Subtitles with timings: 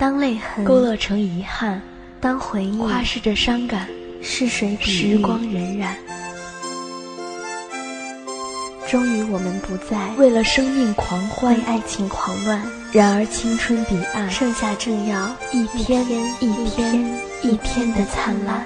[0.00, 1.82] 当泪痕勾勒成遗憾，
[2.22, 3.86] 当回忆夸饰着伤感，
[4.22, 5.92] 逝水比时光荏苒。
[8.88, 12.62] 终于，我们不再为了生命狂欢，为爱情狂乱。
[12.92, 16.02] 然而，青春彼岸，盛夏正要一天
[16.40, 18.64] 一天一天的灿烂。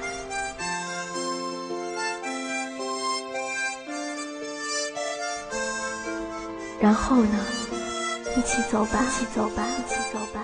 [6.80, 7.40] 然后呢？
[8.36, 10.40] 一起走吧，一起走吧，一起走吧。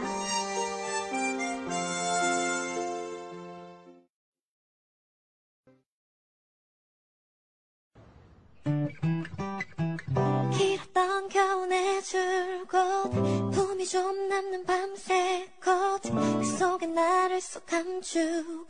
[13.90, 18.68] 좀 남는 밤새 겉그 속에 나를 쏙 감추고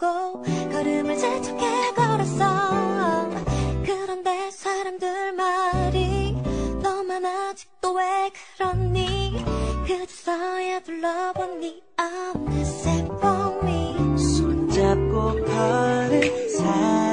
[0.72, 3.28] 걸음을 재촉해 걸었어.
[3.84, 6.32] 그런데 사람들 말이
[6.82, 9.44] 너만 아직도 왜 그러니?
[9.86, 17.09] 그제서야 둘러보니 I'm the set for me 손잡고 걸을 살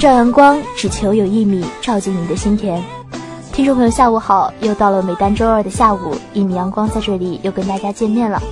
[0.00, 2.82] 照阳光，只求有一米照进你的心田。
[3.52, 4.50] 听众朋友，下午好！
[4.62, 8.42] 又到了每单周二的下午，一米阳光在这里又跟大家见面了。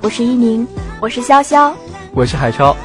[0.00, 0.66] 我是一宁，
[1.00, 1.72] 我是潇潇，
[2.12, 2.76] 我是海超。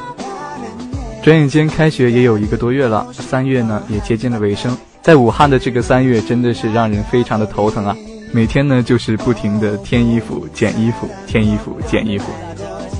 [1.20, 4.78] 转眼间开学也有一个多月了，三月呢也接近了尾声。
[5.02, 7.96] 在武汉的这个三月，真的是让人非常的头疼啊！
[8.30, 12.30] 每天呢就是不停的添衣服、减衣服、添衣服、减衣服。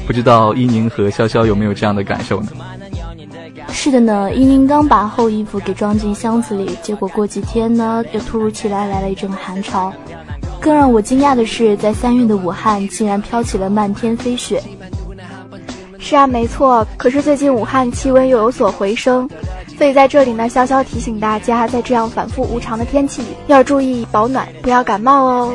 [0.05, 2.49] 不知道一宁和潇潇有没有这样的感受呢？
[3.77, 9.93] 是的呢，一宁刚把厚衣服给装进箱子里，结果过几天呢，又突如其来来了一阵寒潮。
[10.59, 14.61] 更让我惊讶的是，在三月的武汉竟然飘起了漫天飞雪。
[15.99, 16.85] 是啊，没错。
[16.97, 19.29] 可是最近武汉气温又有所回升，
[19.77, 25.55] 所以在这里呢，潇潇提醒大家，在这样反复无常的天气里，要注意保暖，不要感冒哦。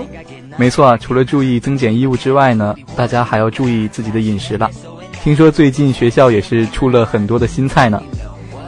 [0.56, 4.70] 没错，除了注意增减衣物之外呢，大家还要注意自己的饮食了。
[5.24, 8.02] 听说最近学校也是出了很多的新菜呢。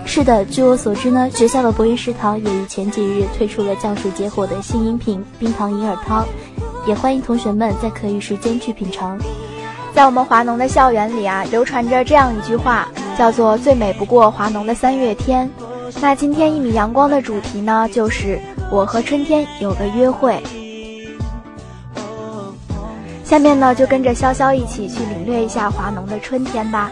[0.05, 6.23] 是的，据我所知呢，学校的博云食堂也于前几日推出了降暑解火的新饮品冰糖银耳汤，
[6.85, 9.17] 也欢迎同学们在课余时间去品尝。
[9.95, 12.87] 在我们华农的校园里啊，流传着这样一句话，
[13.17, 15.49] 叫做“最美不过华农的三月天”。
[16.01, 18.39] 那今天一米阳光的主题呢，就是
[18.71, 20.39] 我和春天有个约会。
[23.33, 26.91] 下面呢，就跟着潇潇一起去领略一下华农的春天吧。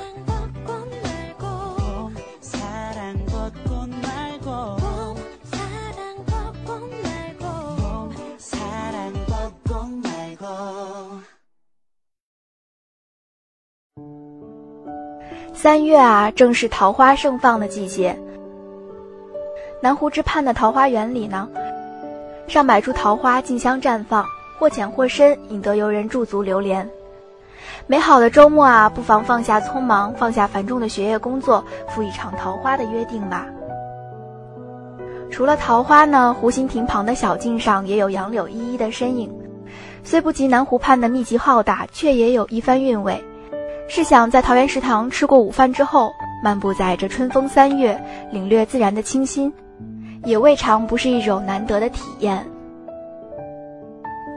[15.53, 18.19] 三月啊，正是桃花盛放的季节。
[19.79, 21.47] 南湖之畔的桃花源里呢，
[22.47, 24.25] 上百株桃花竞相绽放。
[24.61, 26.87] 或浅或深，引得游人驻足流连。
[27.87, 33.47] 美好的周末啊，不妨放下匆忙，放下繁重的学业工作，赴一场桃花的约定吧。
[35.31, 39.33] 除了桃花呢，湖心亭旁的小径上也有杨柳依依的身影。
[40.03, 43.19] 虽不及南湖畔的密集浩大，却也有一番韵味。
[43.87, 46.11] 试想，在桃园食堂吃过午饭之后，
[46.43, 47.99] 漫步在这春风三月，
[48.31, 49.51] 领略自然的清新，
[50.23, 52.45] 也未尝不是一种难得的体验。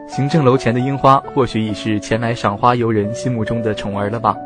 [0.06, 4.36] 行政楼前的樱花，或许已是前来赏花游人心目中的宠儿了吧？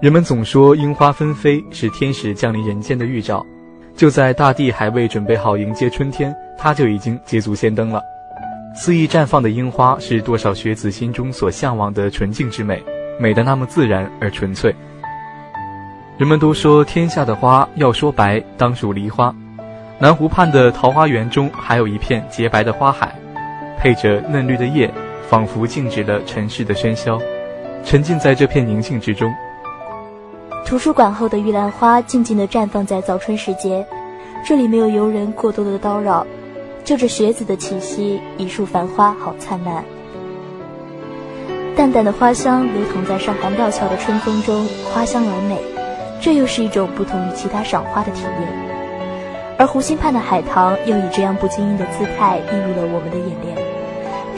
[0.00, 3.44] 人们总说樱花纷飞是天使降临人间的预兆，
[3.94, 8.00] 就在大地还未准备好迎接春天，它就已经捷足先登了。
[8.74, 12.82] 肆意绽放的樱花，是多少学子心中所向往的纯净之美，
[13.18, 14.74] 美得那么自然而纯粹。
[16.16, 19.34] 人们都说天下的花要说白，当属梨花。
[19.98, 23.14] 南湖畔的桃花源中还有一片洁白的花海，
[23.80, 24.92] 配着嫩绿的叶，
[25.30, 27.18] 仿佛静止了尘世的喧嚣，
[27.82, 29.32] 沉浸在这片宁静之中。
[30.66, 33.84] 图书馆后的玉兰花静静地绽放在早春时节，
[34.46, 36.26] 这里没有游人过多的叨扰，
[36.84, 39.82] 就着学子的气息，一树繁花好灿烂。
[41.74, 45.58] 淡淡的花香流淌在上海料峭的春风中，花香而美，
[46.20, 48.70] 这又是一种不同于其他赏花的体验。
[49.58, 53.69] 而湖心畔的海棠又以这样不经意的姿态映入了我们的眼帘。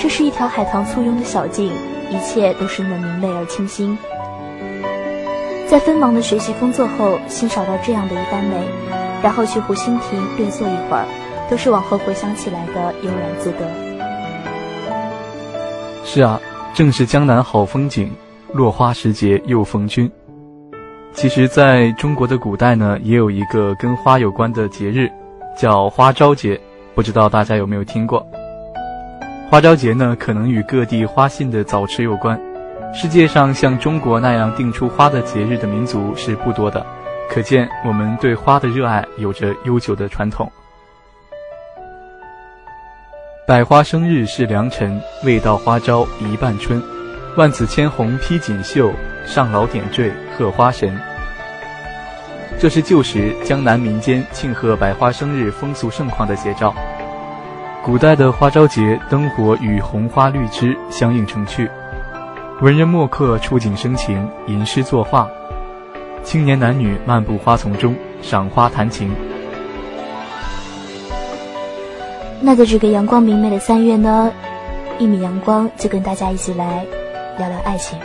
[0.02, 1.70] 这是一条海棠簇拥的小径，
[2.10, 3.96] 一切都是那么明媚而清新。
[5.68, 8.56] 在纷忙的学习工作后，欣赏到这样的一番美，
[9.22, 11.06] 然后去湖心亭略坐一会儿，
[11.48, 13.58] 都是往后回想起来的悠然自得。
[16.04, 16.40] 是啊，
[16.74, 18.10] 正是江南好风景，
[18.52, 20.10] 落花时节又逢君。
[21.14, 25.08] 其实，在中国的古代呢，也有一个跟花有关的节日，
[25.56, 26.60] 叫花朝节，
[26.92, 28.26] 不知道大家有没有听过？
[29.52, 32.40] 花朝节呢，可能与各地花信的早迟有关。
[32.94, 36.86] 世界上像中国那样定出花的节日的民族是不多的，
[37.28, 40.50] 可见我们对花的热爱有着悠久的传统。
[43.46, 46.82] 百花生日是良辰，未到花朝一半春。
[47.36, 48.90] 万紫千红披锦绣，
[49.26, 50.98] 上老点缀贺花神。
[52.58, 56.74] 这是旧时江南民间庆贺百花生日风俗盛况的写照。
[57.84, 61.68] 古代的花朝节，灯火与红花绿枝相映成趣。
[62.60, 65.26] 文人墨客触景生情，吟诗作画；
[66.22, 67.92] 青年男女漫步花丛中，
[68.22, 69.10] 赏花谈情。
[72.40, 74.30] 那在这个阳光明媚的三月呢，
[75.00, 76.86] 一米阳光就跟大家一起来
[77.36, 77.98] 聊聊爱情。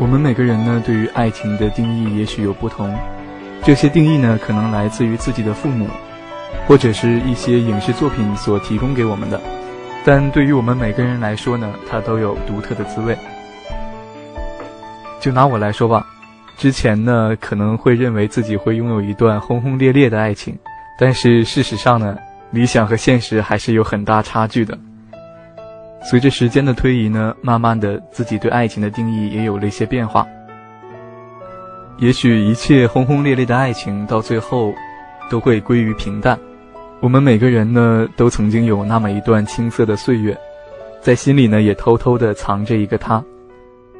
[0.00, 2.92] 我们每个人呢，对于爱情的定义也许有不同，
[3.64, 5.86] 这些定义呢，可能来自于自己的父母，
[6.66, 9.40] 或者是一些影视作品所提供给我们的。
[10.04, 13.16] 但对于我们每个人来说呢，它都有独特的滋味。
[15.20, 16.04] 就拿我来说吧，
[16.56, 20.58] 之前呢可能会认为自己会拥有一段轰轰烈烈的爱情，
[20.98, 22.18] 但是事实上呢，
[22.50, 24.76] 理想和现实还是有很大差距的。
[26.10, 30.26] 随着时间的推移呢，慢慢的自己对爱情的定义也有了一些变化。
[32.02, 34.74] 也许一切轰轰烈烈的爱情到最后，
[35.30, 36.36] 都会归于平淡。
[36.98, 40.36] 我们每个人呢，都曾经有那么一段青涩的岁月，
[41.00, 43.24] 在心里呢，也偷偷的藏着一个他，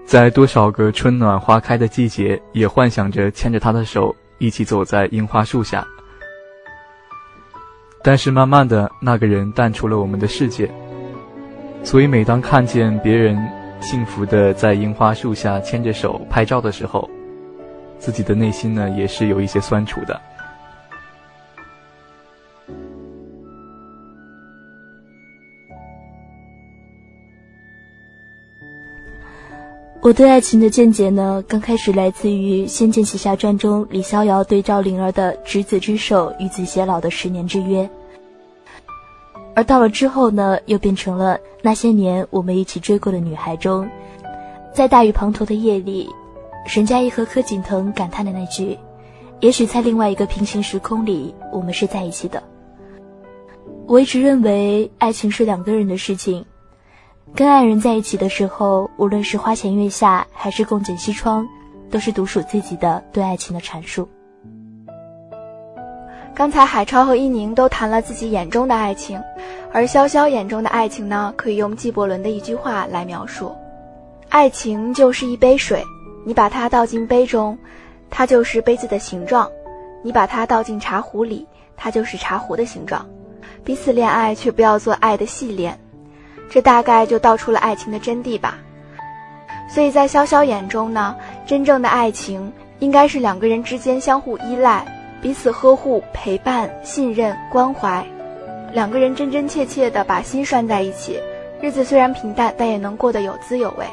[0.05, 5.87] 在多少个春暖花开的季节，也幻想着牵着他的手，一起走在樱花树下。
[8.03, 10.69] 但是慢慢的，那个人淡出了我们的世界，
[11.85, 13.39] 所以每当看见别人
[13.81, 17.09] 幸福的在樱花树下牵着手拍照的时候，
[18.03, 20.21] 自己的内心呢，也是有一些酸楚的。
[30.01, 37.89] 我对爱情的见解呢，刚开始来自于《仙剑奇侠传》中李逍遥对赵灵儿的“执子之手，与子偕老”的十年之约，
[39.55, 43.89] 而到了之后呢，又变成了那些年我们一起追过的女孩中，
[44.75, 46.11] 在大雨滂沱的夜里，
[46.67, 48.79] 沈佳宜和柯景腾感叹的那句
[49.41, 52.43] ：“也许在另外一个平行时空里，我们是在一起的。”
[53.87, 56.47] 我一直认为，爱情是两个人的事情。
[57.35, 61.47] 跟爱人在一起的时候，无论是花前月下还是共剪西窗，
[61.91, 64.09] 都是独属自己的对爱情的阐述。
[66.35, 69.21] 刚才海超和伊宁都谈了自己眼中的爱情，
[69.73, 73.53] 而潇潇眼中的爱情呢，可以用纪伯伦的一句话来描述：
[74.29, 75.85] 爱情就是一杯水，
[76.25, 77.59] 你把它倒进杯中，
[78.11, 79.51] 它就是杯子的形状；
[80.03, 83.07] 你把它倒进茶壶里，它就是茶壶的形状。
[83.65, 85.79] 彼此恋爱，却不要做爱的系恋。
[86.51, 88.59] 这大概就道出了爱情的真谛吧。
[89.69, 94.85] 所以在潇潇眼中呢，真正的爱情应该是两个人之间相互依赖、
[95.23, 98.05] 彼此呵护、陪伴、信任、关怀，
[98.73, 101.19] 两个人真真切切的把心拴在一起，
[101.61, 103.87] 日子虽然平淡，但也能过得有滋有味。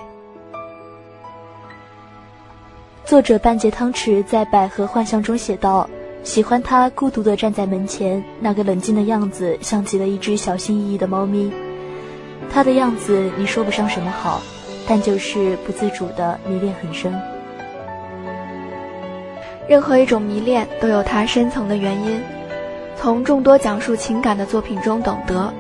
[3.10, 5.90] 作者半截汤匙在《百合幻象》中写道
[6.22, 11.52] ：“喜欢他孤独地站在门前，那个冷静的样子，像极了一只小心翼翼的猫咪。”
[12.54, 14.44] 他的样子，你说不上什么好，
[14.88, 17.20] 但就是不自主的迷恋很深。
[19.68, 22.22] 任何一种迷恋都有它深层的原因。
[22.96, 25.52] 从众多讲述情感的作品中懂得，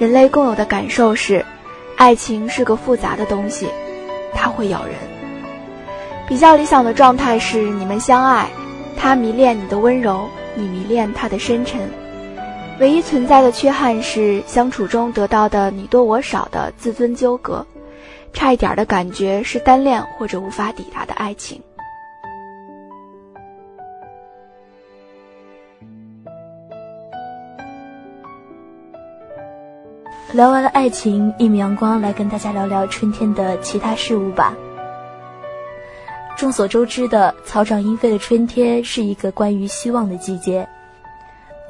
[0.00, 1.46] 人类共有的感受是，
[1.96, 3.68] 爱情是个复杂的东西，
[4.34, 5.15] 它会咬人。
[6.28, 8.48] 比较理想的状态是你们相爱，
[8.96, 11.80] 他迷恋你的温柔，你迷恋他的深沉。
[12.80, 17.64] 唯一存在的缺憾是相处中得到的你多我少的自尊纠葛，
[18.32, 21.62] 差一点的感觉是单恋或者无法抵达的爱情。
[30.32, 34.52] 聊完了爱情，一米阳光来跟大家聊聊春天的其他事物吧。
[36.36, 40.68] 众所周知的，草长莺飞的春天是一个关于希望的季节。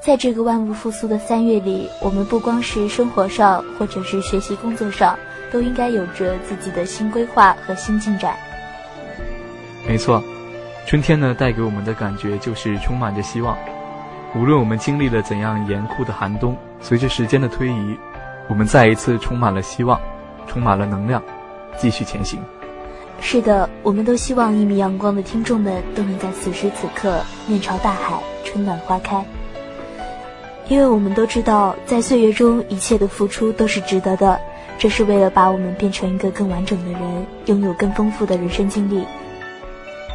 [0.04, 5.16] 在这个万物复苏的三月里，我们不光是生活上，或者是学习工作上，
[5.52, 8.35] 都应该有着自己的新规划和新进展。
[9.87, 10.20] 没错，
[10.85, 13.56] 春天呢，带给我们的感觉就是充满着希望。
[14.35, 17.96] 无论我们经历了怎样严酷的寒冬，随着时间的推移，
[18.49, 20.00] 我们再一次充满了希望，
[20.49, 21.23] 充满了能量，
[21.78, 22.40] 继续前行。
[23.20, 29.25] 是的，我们都希望一米阳光的听众们都能在此时此刻面朝大海，春暖花开。
[30.68, 34.40] 因为我们都知道，在岁月中一切的付出都是值得的，
[34.78, 39.04] 这是为了把我们变成一个更完整的人，拥有更丰富的人生经历。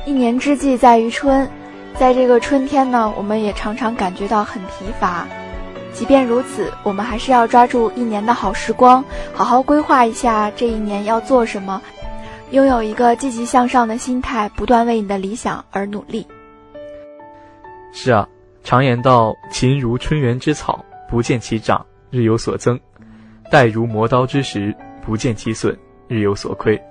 [0.06, 1.50] 一年之计在于春，
[1.98, 5.28] 在这个春天呢，我们也常常感觉到很疲乏。
[5.94, 9.04] 即便如此，我们还是要抓住一年的好时光，
[9.34, 11.82] 好好规划一下这一年要做什么。
[12.52, 16.28] 拥有一个积极向上的心态，不断为你的理想而努力。
[17.94, 18.28] 是啊，
[18.62, 22.78] 常言道：“勤如春园之草，不见其长，日有所增；
[23.50, 25.78] 待如磨刀之石，不见其损，
[26.10, 26.82] 日有所亏。”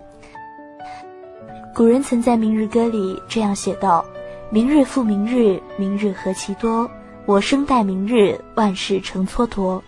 [1.74, 4.02] 古人曾在《明日歌》里这样写道
[4.50, 6.90] ：“明日复明日，明日何其多！
[7.26, 9.80] 我生待明日，万事成蹉跎。”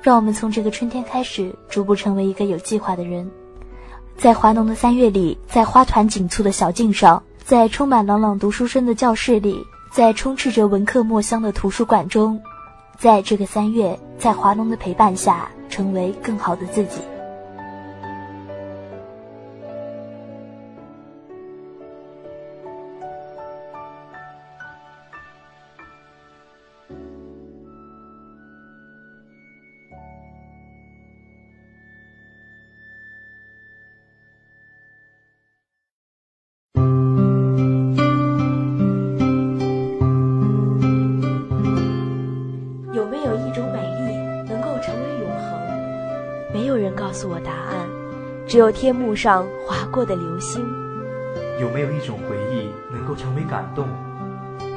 [0.00, 3.30] 让我们从这个春天开始，逐步成为一个有计划的人。
[4.16, 12.40] 在华农的三月里，在花团锦簇的小径上，在充满朗朗读书声的教室里，在充斥着文客墨香的图书馆中，
[12.98, 17.00] 在这个三月，在华农的陪伴下，成为更好的自己。
[48.60, 50.62] 有天幕上划过的流星。
[51.58, 53.88] 有没有一种回忆能够成为感动？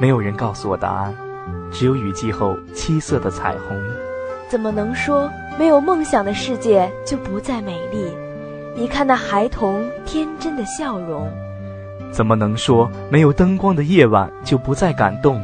[0.00, 1.14] 没有人告诉我答案。
[1.70, 3.78] 只有雨季后七色的彩虹。
[4.48, 8.10] 怎么能说没有梦想的世界就不再美丽？
[8.74, 11.30] 你看那孩童天真的笑容。
[12.10, 15.42] 怎么能说没有灯光的夜晚就不再感动？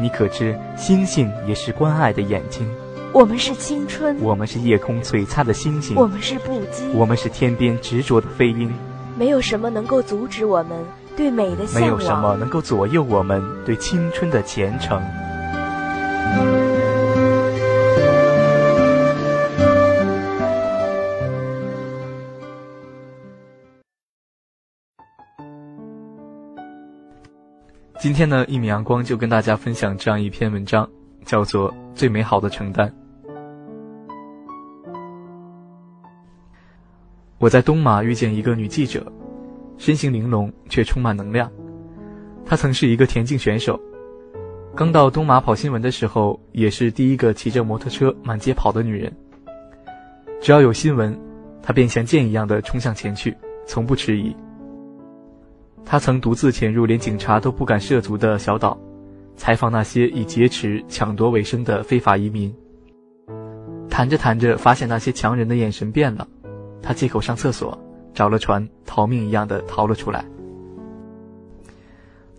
[0.00, 2.66] 你可知星星也是关爱的眼睛？
[3.14, 8.72] 我们是青春，我们是夜空璀璨的星星，我们是不羁，我们是天边执着的飞鹰。
[9.18, 10.82] 没有什么能够阻止我们
[11.14, 14.98] 对美的向往，没有什么能够左右我们对青春的虔诚。
[28.00, 30.88] 今天呢，一米阳光就跟大家分享这样一篇文章，
[31.26, 32.88] 叫做《最美好的承担》。
[37.42, 39.04] 我在东马遇见一个女记者，
[39.76, 41.50] 身形玲珑却充满能量。
[42.46, 43.80] 她曾是一个田径选手，
[44.76, 49.12] 刚到东马跑新闻的时候，也是第一个骑着摩托车满街跑的女人。
[50.40, 51.18] 只要有新闻，
[51.60, 54.32] 她便像箭一样的冲向前去，从不迟疑。
[55.84, 58.78] 她曾独自潜入连警察都不敢涉足的小岛，
[59.34, 62.54] 采访那些以劫持、抢夺为生的非法移民。
[63.90, 66.28] 谈着谈着，发现那些强人的眼神变了。
[66.82, 67.78] 他借口上厕所，
[68.12, 70.24] 找了船，逃命一样的逃了出来。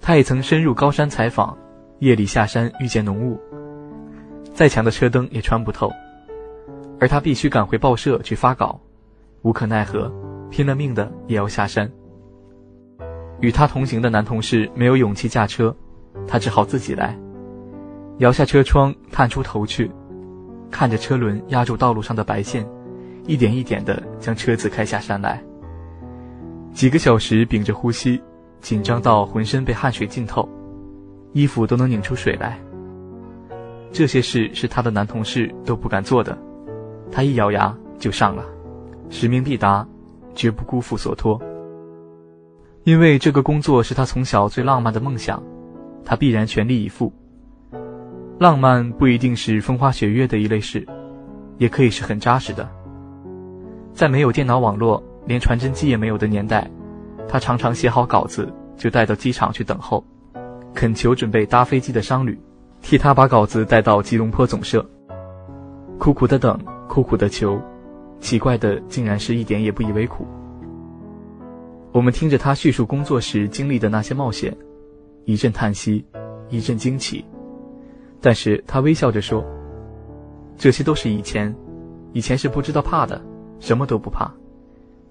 [0.02, 1.58] 他也曾深入高山采访，
[2.00, 3.40] 夜里下山遇见浓雾，
[4.54, 5.90] 再强的车灯也穿不透，
[7.00, 8.80] 而他必须赶回报社去发稿，
[9.44, 10.12] 无可奈何，
[10.50, 11.90] 拼了命的也要下山。
[13.40, 15.76] 与他同行的男同事没有勇气驾车，
[16.28, 17.18] 他只好自己来，
[18.18, 19.90] 摇下车窗，探出头去，
[20.70, 22.68] 看着车轮压住道路上的白线。
[23.26, 25.42] 一点一点地将车子开下山来。
[26.74, 28.22] 几个小时屏着呼吸，
[28.60, 30.48] 紧张到浑身被汗水浸透，
[31.32, 32.60] 衣服都能拧出水来。
[33.92, 36.38] 这些事是他的男同事都不敢做的，
[37.12, 38.44] 他一咬牙就上了，
[39.10, 39.88] 使命必达，
[40.34, 41.40] 绝不辜负所托。
[42.84, 45.42] 因为这个工作是他从小最浪漫的梦想，
[46.04, 47.14] 他必然全力以赴。
[48.40, 50.86] 浪漫不一定是风花雪月的一类事，
[51.60, 52.68] 也可以是很扎实的。
[53.94, 56.70] 在没有电脑网络、连传真机也没有的年代，
[57.28, 60.04] 他常常写好稿子就带到机场去等候，
[60.74, 62.38] 恳求准备搭飞机的商旅
[62.82, 64.84] 替他把稿子带到吉隆坡总社。
[66.00, 66.60] 苦苦的等，
[66.90, 67.62] 苦苦的求，
[68.20, 70.26] 奇怪的竟然是一点也不以为苦。
[71.92, 74.56] 我们听着他叙述工作时经历的那些冒险，
[75.26, 76.04] 一阵叹息，
[76.50, 77.24] 一阵惊奇。
[78.20, 79.46] 但是他微笑着说
[80.58, 81.56] ：“这些都是以前，
[82.12, 83.22] 以前是不知道怕的，
[83.64, 84.30] 什么都不怕。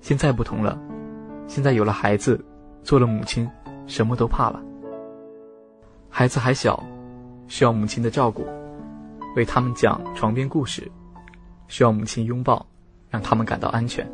[0.03, 0.79] 现在不同了，
[1.47, 2.39] 现在有了孩子，
[2.83, 3.49] 做了母亲，
[3.87, 4.61] 什么都怕了。
[6.11, 6.85] 孩子还小，
[7.49, 8.45] 需要母亲的照顾，
[9.37, 10.87] 为他们讲床边故事，
[11.67, 12.67] 需要母亲拥抱，
[13.09, 14.07] 让他们感到安全。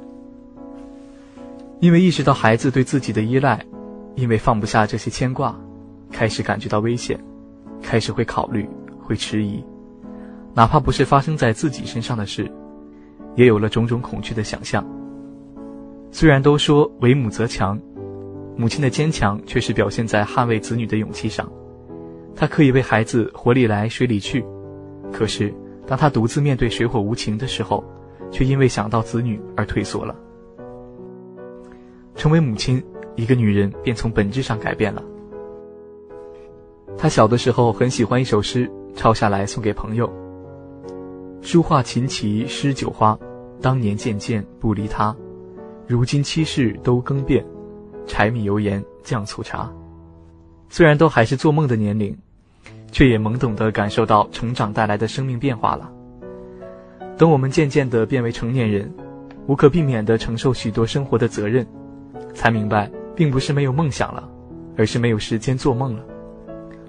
[1.80, 3.60] 因为意识到孩子对自己的依赖，
[4.14, 5.58] 因为放不下这些牵挂，
[6.12, 7.18] 开始感觉到危险，
[7.82, 8.70] 开始会考虑。”
[9.02, 9.64] 会迟疑，
[10.54, 12.52] 哪怕不是发生在自己身上的事，
[13.38, 14.84] 也有了种种恐惧的想象。
[16.10, 17.80] 虽然都说为母则强，
[18.56, 21.48] 母亲的坚强却是表现在捍卫子女的勇气上。
[22.34, 24.44] 她可以为孩子火里来水里去，
[25.12, 25.54] 可是
[25.86, 27.84] 当她独自面对水火无情的时候，
[28.32, 30.12] 却因为想到子女而退缩了。
[32.16, 32.82] 成为母亲，
[33.14, 35.00] 一个女人便从本质上改变了。
[36.96, 38.68] 她小的时候很喜欢一首诗。
[38.96, 40.12] 抄下来送给朋友。
[41.40, 43.16] 书画琴棋诗酒花，
[43.60, 45.14] 当年渐渐不离他，
[45.86, 47.44] 如今七事都更变，
[48.06, 49.70] 柴米油盐酱醋茶。
[50.68, 52.16] 虽然都还是做梦的年龄，
[52.92, 55.90] 却也懵懂地感受到成长带来的生命变化了。
[57.16, 58.92] 等我们渐渐地变为成年人，
[59.46, 61.66] 无可避免地承受许多生活的责任，
[62.34, 64.28] 才明白，并不是没有梦想了，
[64.76, 66.04] 而是没有时间做梦了。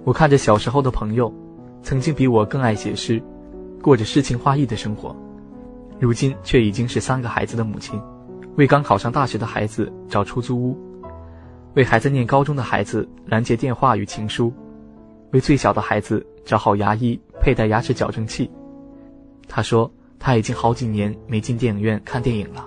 [0.03, 1.33] 我看着小时候的朋友。
[1.81, 3.23] 曾经比我更爱写诗，
[3.81, 5.15] 过着诗情画意的生活，
[5.99, 8.01] 如今却已经是三个孩子的母亲，
[8.55, 10.77] 为刚考上大学的孩子找出租屋，
[11.73, 14.53] 为还在念高中的孩子拦截电话与情书，
[15.31, 18.49] 为最小的孩子找好牙医佩戴牙齿矫正器。
[19.47, 22.65] 他说他已经好几年没进电影院看电影了。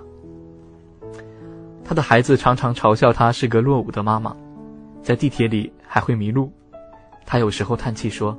[1.83, 4.35] 他的孩子常常嘲笑他是个落伍的妈妈，
[5.01, 6.51] 在地铁里还会迷路。
[7.25, 8.37] 他有时候叹气说。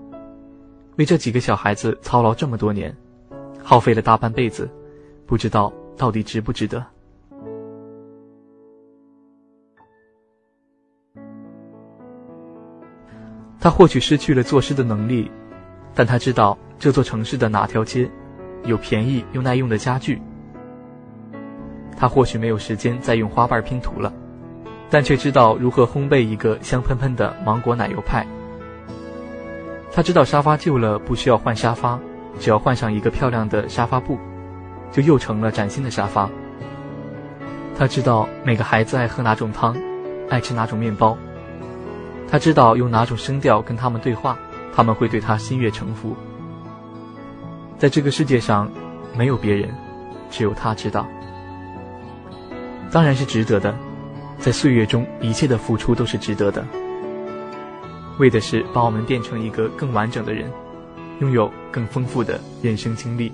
[0.96, 2.96] 为这几个小孩子操劳这么多年，
[3.61, 4.70] 耗费了大半辈子，
[5.35, 6.87] 不知道到底值不值得。
[13.59, 15.29] 他或许失去了作诗的能力，
[15.92, 18.09] 但他知道这座城市的哪条街
[18.62, 20.23] 有便宜又耐用的家具。
[21.97, 24.12] 他或许没有时间再用花瓣拼图了，
[24.88, 28.25] 但却知道如何烘焙一个香喷喷的芒果奶油派。
[29.90, 31.99] 他知道沙发旧了不需要换沙发，
[32.38, 34.16] 只要换上一个漂亮的沙发布，
[34.92, 36.29] 就又成了崭新的沙发。
[37.77, 39.77] 他知道每个孩子爱喝哪种汤，
[40.31, 41.18] 爱吃哪种面包。
[42.31, 44.38] 他知道用哪种声调跟他们对话，
[44.75, 46.16] 他们会对他心悦诚服。
[47.79, 48.70] 在这个世界上，
[49.16, 49.68] 没有别人，
[50.31, 51.07] 只有他知道。
[52.90, 53.75] 当然是值得的，
[54.38, 56.64] 在岁月中一切的付出都是值得的。
[58.18, 60.49] 为的是把我们变成一个更完整的人，
[61.20, 63.33] 拥有更丰富的人生经历。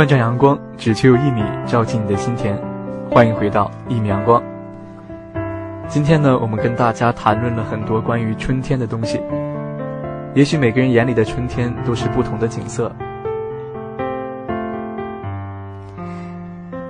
[0.00, 2.58] 万丈阳光只求有一米照进你的心田，
[3.10, 4.42] 欢迎回到一米阳光。
[5.88, 9.20] 今天呢，我们跟大家谈论了很多关于春天的东西。
[10.32, 12.90] 也许每个人眼里的春天都是不同的景色。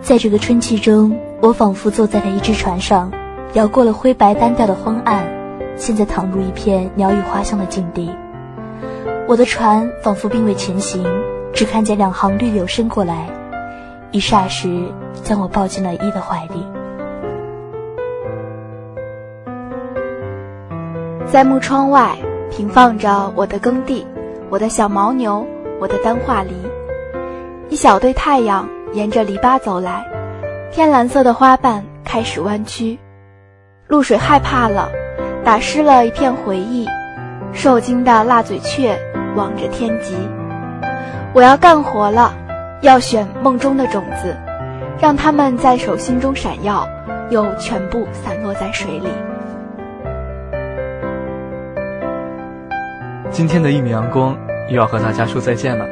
[0.01, 3.11] 在这个春季中，我仿佛坐在了一只船上，
[3.55, 5.27] 摇过了灰白单调的荒岸，
[5.75, 8.09] 现在躺入一片鸟语花香的境地。
[9.27, 11.05] 我的船仿佛并未前行。
[11.53, 13.29] 只看见两行绿柳伸过来，
[14.13, 14.83] 一霎时
[15.23, 16.67] 将我抱进了一的怀里。
[21.27, 22.17] 在木窗外
[22.51, 24.07] 平放着我的耕地，
[24.49, 25.47] 我的小牦牛，
[25.81, 26.53] 我的单画梨。
[27.69, 30.05] 一小堆太阳沿着篱笆走来，
[30.73, 32.99] 天蓝色的花瓣开始弯曲，
[33.87, 34.89] 露水害怕了，
[35.45, 36.87] 打湿了一片回忆。
[37.53, 38.99] 受惊的辣嘴雀
[39.37, 40.17] 望着天极，
[41.33, 42.35] 我要干活了，
[42.81, 44.37] 要选梦中的种子，
[45.01, 46.85] 让它们在手心中闪耀，
[47.31, 49.09] 又全部散落在水里。
[53.31, 54.37] 今天的一米阳光
[54.69, 55.87] 又要和大家说再见了。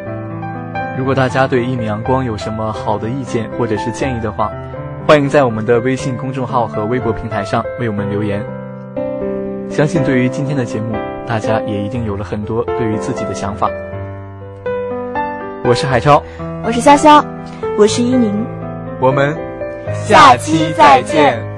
[0.98, 4.50] 如果大家对一米阳光有什么好的意见或者是建议的话，
[5.06, 8.44] 欢迎在我们的微信公众号和微博平台上为我们留言。
[9.70, 13.70] 相信对于今天的节目，大家也一定有了很多对于自己的想法。
[15.68, 16.22] 我是海超，
[16.64, 17.22] 我是潇潇，
[17.76, 18.32] 我是依宁，
[18.98, 19.36] 我们
[19.92, 21.57] 下期再见。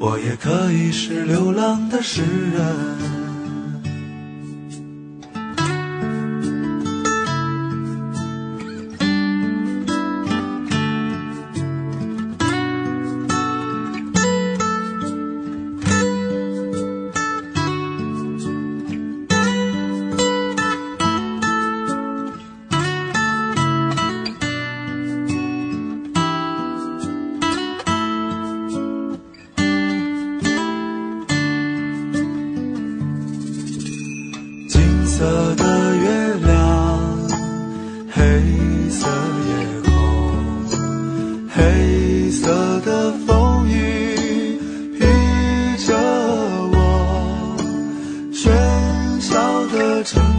[0.00, 3.19] 我也可以是流浪的诗人。